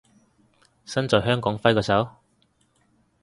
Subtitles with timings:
[0.83, 2.09] 身在香港揮個手